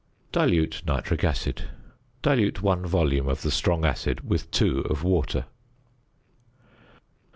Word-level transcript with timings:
~Dilute 0.31 0.81
Nitric 0.87 1.23
Acid.~ 1.23 1.65
Dilute 2.23 2.63
1 2.63 2.87
volume 2.87 3.27
of 3.29 3.43
the 3.43 3.51
strong 3.51 3.85
acid 3.85 4.27
with 4.27 4.49
2 4.49 4.79
of 4.89 5.03
water. 5.03 5.45